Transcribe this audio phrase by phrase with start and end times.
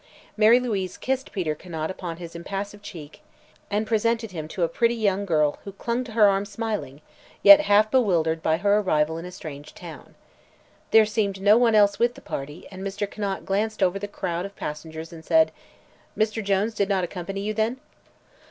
[0.35, 3.21] Mary Louise kissed Peter Conant upon his impassive cheek
[3.69, 7.01] and presented him to a pretty young girl who clung to her arm smiling,
[7.43, 10.15] yet half bewildered by her arrival in a strange town.
[10.89, 13.07] There seemed no one else with the party and Mr.
[13.07, 15.51] Conant glanced over the crowd of passengers and said:
[16.17, 16.43] "Mr.
[16.43, 17.77] Jones did not accompany you, then?"